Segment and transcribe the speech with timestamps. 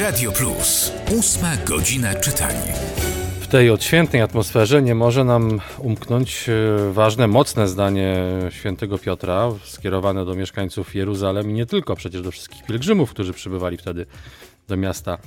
[0.00, 0.92] Radio Plus.
[1.18, 2.72] Ósma godzina czytania.
[3.40, 8.16] W tej odświętnej atmosferze nie może nam umknąć e, ważne, mocne zdanie
[8.50, 13.76] świętego Piotra, skierowane do mieszkańców Jeruzalem i nie tylko, przecież do wszystkich pielgrzymów, którzy przybywali
[13.76, 14.06] wtedy
[14.68, 15.18] do miasta.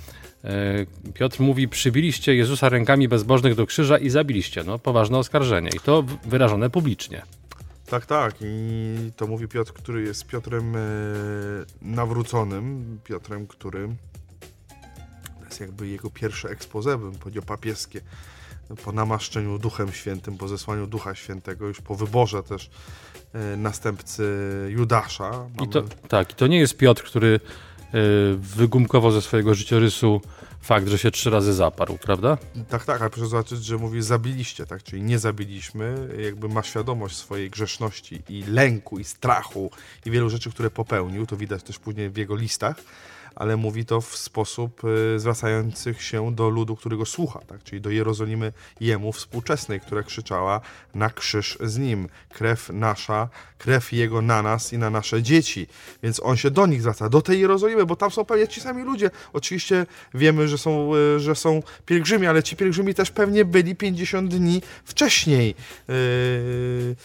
[0.43, 4.63] E, Piotr mówi, przybiliście Jezusa rękami bezbożnych do krzyża i zabiliście.
[4.63, 7.21] No, poważne oskarżenie i to wyrażone publicznie.
[7.85, 8.35] Tak, tak.
[8.41, 10.79] I to mówi Piotr, który jest Piotrem e,
[11.81, 13.89] nawróconym, Piotrem, który
[15.59, 18.02] jest jakby jego pierwsze expose, bym powiedział, papieskie.
[18.84, 22.70] Po namaszczeniu Duchem Świętym, po zesłaniu Ducha Świętego, już po wyborze też
[23.34, 24.24] e, następcy
[24.70, 25.46] Judasza.
[25.63, 27.91] I to, tak, i to nie jest Piotr, który e,
[28.35, 30.21] wygumkował ze swojego życiorysu
[30.62, 32.38] fakt, że się trzy razy zaparł, prawda?
[32.70, 37.16] Tak, tak, ale proszę zobaczyć, że mówi zabiliście, tak, czyli nie zabiliśmy, jakby ma świadomość
[37.16, 39.71] swojej grzeszności i lęku, i strachu,
[40.05, 42.76] i wielu rzeczy, które popełnił, to widać też później w jego listach,
[43.35, 44.82] ale mówi to w sposób
[45.16, 47.63] y, zwracających się do ludu, który go słucha, tak?
[47.63, 50.62] czyli do Jerozolimy jemu współczesnej, która krzyczała
[50.96, 52.10] na krzyż z nim.
[52.30, 55.68] Krew nasza, krew jego na nas i na nasze dzieci.
[56.04, 58.84] Więc on się do nich zwraca, do tej Jerozolimy, bo tam są pewnie ci sami
[58.84, 59.12] ludzie.
[59.34, 64.35] Oczywiście wiemy, że są, y, że są pielgrzymi, ale ci pielgrzymi też pewnie byli 50
[64.35, 65.56] dni wcześniej.
[65.88, 66.96] Yy,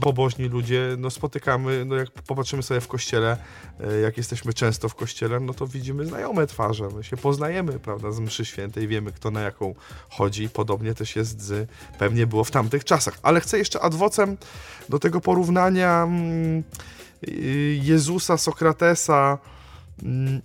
[0.00, 3.36] pobożni ludzie, no spotykamy, no jak popatrzymy sobie w kościele,
[3.80, 8.12] e, jak jesteśmy często w kościele, no to widzimy znajome twarze, my się poznajemy, prawda,
[8.12, 9.74] z mszy świętej, wiemy kto na jaką
[10.08, 13.18] chodzi, podobnie też jest z, pewnie było w tamtych czasach.
[13.22, 14.36] Ale chcę jeszcze adwocem
[14.88, 16.62] do tego porównania mm,
[17.28, 19.38] y, Jezusa, Sokratesa,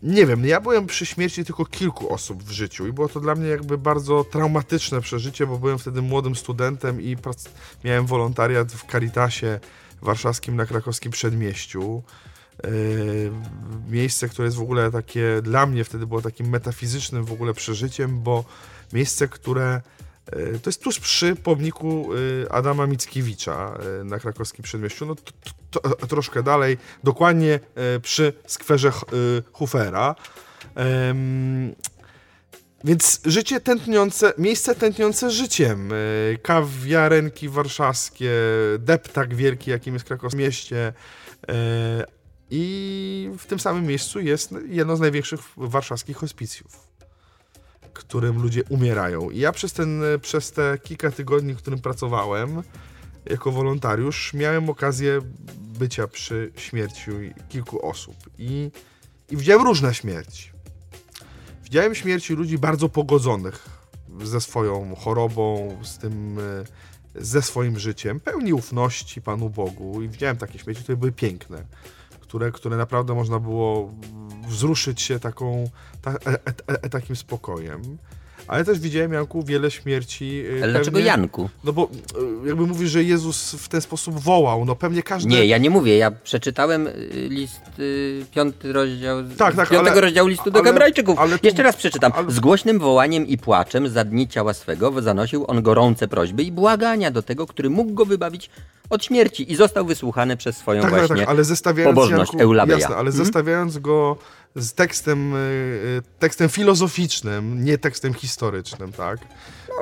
[0.04, 3.36] nie wiem, ja byłem przy śmierci tylko kilku osób w życiu i było to dla
[3.36, 7.18] mnie jakby bardzo traumatyczne przeżycie, bo byłem wtedy młodym studentem i
[7.84, 9.60] miałem wolontariat w Caritasie
[10.02, 12.04] warszawskim na krakowskim przedmieściu.
[12.64, 13.32] Yy,
[13.90, 18.22] miejsce, które jest w ogóle takie, dla mnie wtedy było takim metafizycznym w ogóle przeżyciem,
[18.22, 18.46] bo
[18.94, 19.82] miejsce, które
[20.64, 22.10] to jest tuż przy pomniku
[22.46, 25.16] e, Adama Mickiewicza e, na krakowskim przedmieściu, no
[25.72, 27.60] to, to, troszkę dalej, dokładnie
[28.02, 28.92] przy skwerze
[29.52, 30.16] Hufera.
[32.84, 35.90] Więc życie tętniące, miejsce tętniące życiem.
[36.42, 38.32] Kawiarenki warszawskie,
[38.80, 40.94] deptak wielki, jakim jest Krakowskie mieście.
[42.50, 46.89] I w tym samym miejscu jest jedno z największych warszawskich hospicjów
[48.00, 49.30] którym ludzie umierają.
[49.30, 52.64] I ja przez, ten, przez te kilka tygodni, w którym pracowałem
[53.26, 55.22] jako wolontariusz, miałem okazję
[55.80, 57.12] bycia przy śmierci
[57.50, 58.16] kilku osób.
[58.38, 58.72] I,
[59.30, 60.52] i widziałem różne śmierci.
[61.64, 63.70] Widziałem śmierci ludzi bardzo pogodzonych
[64.24, 66.38] ze swoją chorobą, z tym,
[67.16, 70.02] ze swoim życiem, pełni ufności Panu Bogu.
[70.02, 71.66] I widziałem takie śmierci, które były piękne
[72.30, 73.94] które, które naprawdę można było
[74.50, 75.70] wzruszyć się taką,
[76.02, 76.38] ta, e, e,
[76.68, 77.98] e, takim spokojem.
[78.48, 80.44] Ale też widziałem, Janku, wiele śmierci.
[80.48, 81.50] Ale pewnie, dlaczego Janku?
[81.64, 81.90] No bo
[82.46, 85.30] jakby mówisz, że Jezus w ten sposób wołał, no pewnie każdy...
[85.30, 90.28] Nie, ja nie mówię, ja przeczytałem list, y, piąty rozdział, tak, tak, piątego ale, rozdziału
[90.28, 91.20] listu do Hebrajczyków.
[91.44, 92.12] Jeszcze raz przeczytam.
[92.16, 92.32] Ale...
[92.32, 97.12] Z głośnym wołaniem i płaczem za dni ciała swego zanosił on gorące prośby i błagania
[97.12, 98.50] do tego, który mógł go wybawić
[98.90, 102.44] od śmierci i został wysłuchany przez swoją tak, właśnie tak, tak, ale zestawiając, pobożność Janku,
[102.44, 102.80] Eulabeja.
[102.80, 103.26] Jasne, ale hmm?
[103.26, 104.18] zestawiając go
[104.56, 109.20] z tekstem, y, y, tekstem filozoficznym, nie tekstem historycznym, tak?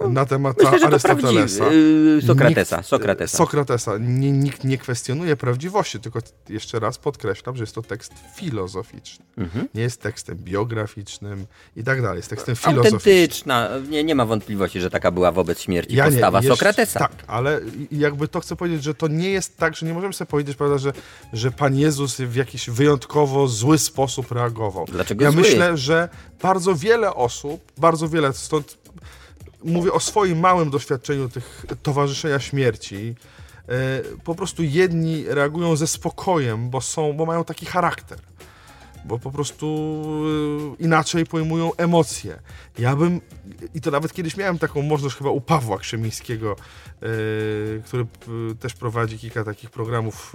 [0.01, 1.73] No, na temat myślę, że Arystotelesa.
[1.73, 2.77] Yy, Sokratesa.
[2.77, 3.37] Nikt, Sokratesa.
[3.37, 3.97] Sokratesa.
[3.97, 6.19] Nie, nikt nie kwestionuje prawdziwości, tylko
[6.49, 9.25] jeszcze raz podkreślam, że jest to tekst filozoficzny.
[9.37, 9.67] Mhm.
[9.75, 11.45] Nie jest tekstem biograficznym
[11.75, 12.17] i tak dalej.
[12.17, 12.95] Jest tekstem filozoficznym.
[12.95, 13.69] Autentyczna.
[13.89, 16.99] Nie, nie ma wątpliwości, że taka była wobec śmierci ja postawa nie, jeszcze, Sokratesa.
[16.99, 17.61] Tak, ale
[17.91, 20.77] jakby to chcę powiedzieć, że to nie jest tak, że nie możemy sobie powiedzieć, prawda,
[20.77, 20.93] że,
[21.33, 24.85] że Pan Jezus w jakiś wyjątkowo zły sposób reagował.
[24.85, 25.41] Dlaczego Ja zły?
[25.41, 26.09] myślę, że
[26.41, 28.77] bardzo wiele osób, bardzo wiele, stąd
[29.63, 33.15] mówię o swoim małym doświadczeniu tych towarzyszenia śmierci.
[33.69, 38.19] E, po prostu jedni reagują ze spokojem, bo są, bo mają taki charakter.
[39.05, 39.65] Bo po prostu
[40.79, 42.39] e, inaczej pojmują emocje.
[42.79, 43.21] Ja bym,
[43.73, 47.05] i to nawet kiedyś miałem taką możliwość chyba u Pawła Krzemińskiego, e,
[47.85, 48.05] który
[48.59, 50.33] też prowadzi kilka takich programów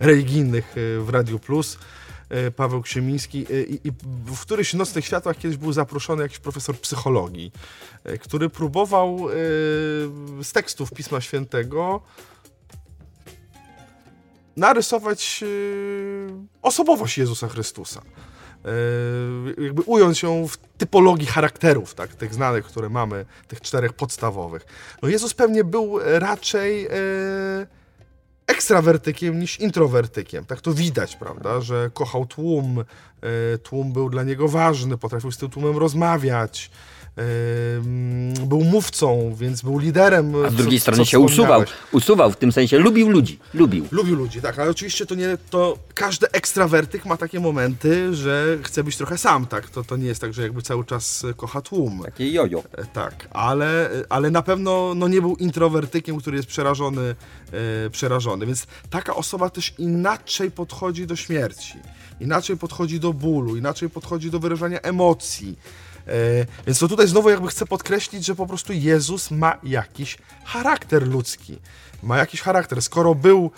[0.00, 1.78] religijnych w Radio Plus
[2.56, 3.92] Paweł Ksiemiński e, i,
[4.26, 7.52] w któryś Nocnych Światłach kiedyś był zaproszony jakiś profesor psychologii,
[8.04, 9.32] e, który próbował e,
[10.44, 12.02] z tekstów Pisma Świętego
[14.56, 15.46] narysować e,
[16.62, 18.02] osobowość Jezusa Chrystusa.
[18.64, 24.66] E, jakby ująć ją w typologii charakterów, tak, tych znanych, które mamy, tych czterech podstawowych.
[25.02, 26.90] No Jezus pewnie był raczej e,
[28.66, 30.44] ekstrawertykiem niż introwertykiem.
[30.44, 32.84] Tak to widać, prawda, że kochał tłum,
[33.54, 36.70] e, tłum był dla niego ważny, potrafił z tym tłumem rozmawiać,
[38.46, 40.44] był mówcą, więc był liderem.
[40.44, 43.86] A z drugiej co, strony co się usuwał, usuwał, w tym sensie lubił ludzi, lubił.
[43.90, 48.84] Lubił ludzi, tak, ale oczywiście to nie, to każdy ekstrawertyk ma takie momenty, że chce
[48.84, 52.02] być trochę sam, tak, to, to nie jest tak, że jakby cały czas kocha tłum.
[52.04, 52.62] Takie jojo.
[52.72, 57.14] E, tak, ale, ale na pewno no, nie był introwertykiem, który jest przerażony,
[57.86, 61.74] e, przerażony, więc taka osoba też inaczej podchodzi do śmierci,
[62.20, 65.56] inaczej podchodzi do bólu, inaczej podchodzi do wyrażania emocji,
[65.95, 65.95] E,
[66.66, 71.58] więc to tutaj znowu jakby chcę podkreślić, że po prostu Jezus ma jakiś charakter ludzki.
[72.02, 72.82] Ma jakiś charakter.
[72.82, 73.50] Skoro był,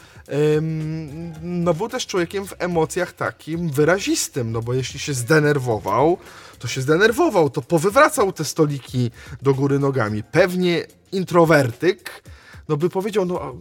[1.42, 6.18] no był też człowiekiem w emocjach takim wyrazistym, no bo jeśli się zdenerwował,
[6.58, 9.10] to się zdenerwował, to powywracał te stoliki
[9.42, 10.22] do góry nogami.
[10.22, 12.22] Pewnie introwertyk,
[12.68, 13.54] no by powiedział, no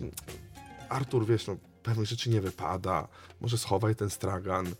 [0.89, 3.07] Artur, wiesz, no pewnych rzeczy nie wypada,
[3.42, 4.74] może schowaj ten stragan, yy,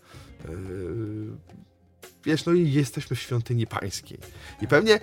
[2.24, 4.18] wiesz, no i jesteśmy w świątyni pańskiej.
[4.62, 5.00] I pewnie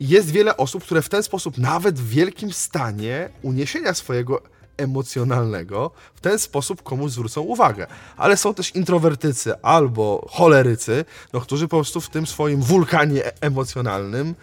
[0.00, 4.42] jest wiele osób, które w ten sposób, nawet w wielkim stanie uniesienia swojego
[4.76, 7.86] emocjonalnego, w ten sposób komuś zwrócą uwagę.
[8.16, 14.34] Ale są też introwertycy albo cholerycy, no, którzy po prostu w tym swoim wulkanie emocjonalnym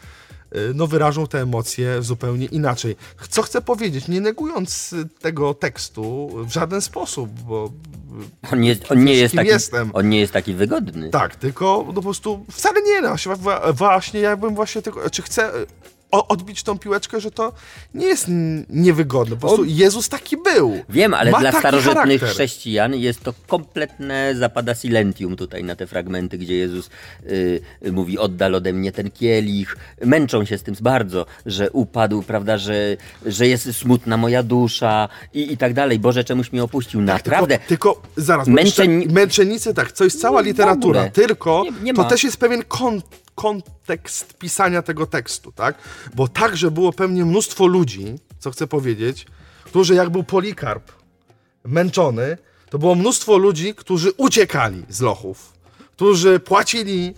[0.56, 2.96] Y, no, wyrażą te emocje zupełnie inaczej.
[3.30, 7.72] Co chcę powiedzieć, nie negując tego tekstu w żaden sposób, bo
[8.52, 9.92] on, jest, on, nie, jest taki, jestem.
[9.94, 11.10] on nie jest taki wygodny.
[11.10, 13.16] Tak, tylko no, po prostu wcale nie, no,
[13.74, 15.52] właśnie ja bym właśnie tego, czy chcę
[16.28, 17.54] odbić tą piłeczkę, że to
[17.94, 18.26] nie jest
[18.70, 19.36] niewygodne.
[19.36, 20.80] Po prostu Jezus taki był.
[20.90, 22.30] Wiem, ale Ma dla starożytnych charakter.
[22.30, 26.90] chrześcijan jest to kompletne zapada silentium tutaj na te fragmenty, gdzie Jezus
[27.26, 29.78] y, mówi oddal ode mnie ten kielich.
[30.06, 35.54] Męczą się z tym bardzo, że upadł, prawda, że, że jest smutna moja dusza i,
[35.54, 36.00] i tak dalej.
[36.00, 37.00] Boże, czemuś mnie opuścił.
[37.00, 37.60] Tak, Naprawdę.
[37.60, 39.08] Tylko, tylko zaraz, Męczeni...
[39.08, 44.38] męczennicy, tak, co jest cała literatura, tylko nie, nie to też jest pewien kontekst kontekst
[44.38, 45.76] pisania tego tekstu, tak?
[46.16, 49.26] Bo także było pewnie mnóstwo ludzi, co chcę powiedzieć,
[49.64, 50.92] którzy jak był Polikarp
[51.64, 52.38] męczony,
[52.70, 55.54] to było mnóstwo ludzi, którzy uciekali z lochów,
[55.92, 57.14] którzy płacili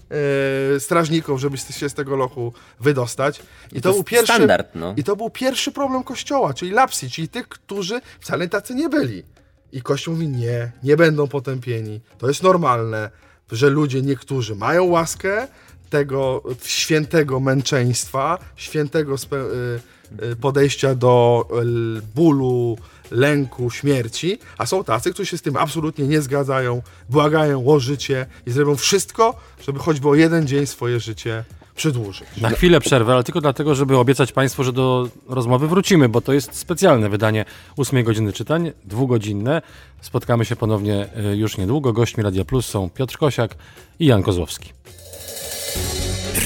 [0.76, 3.40] e, strażnikom, żeby się z tego lochu wydostać.
[3.72, 4.94] I, I to, to był pierwszy, standard, no.
[4.98, 9.24] I to był pierwszy problem Kościoła, czyli lapsi, czyli tych, którzy wcale tacy nie byli.
[9.72, 12.02] I Kościół mówi, nie, nie będą potępieni.
[12.18, 13.10] To jest normalne,
[13.52, 15.48] że ludzie niektórzy mają łaskę,
[15.90, 21.48] tego świętego męczeństwa, świętego y, y, podejścia do
[22.16, 22.78] bólu,
[23.12, 28.26] lęku, śmierci, a są tacy, którzy się z tym absolutnie nie zgadzają, błagają o życie
[28.48, 29.36] i zrobią wszystko,
[29.66, 31.44] żeby choćby o jeden dzień swoje życie
[31.76, 32.28] przedłużyć.
[32.42, 36.34] Na chwilę przerwę, ale tylko dlatego, żeby obiecać Państwu, że do rozmowy wrócimy, bo to
[36.34, 37.46] jest specjalne wydanie
[37.78, 39.62] 8 godziny czytań, dwugodzinne.
[40.02, 41.94] Spotkamy się ponownie y, już niedługo.
[41.94, 43.56] Gośćmi Radia Plus są Piotr Kosiak
[44.00, 44.74] i Jan Kozłowski.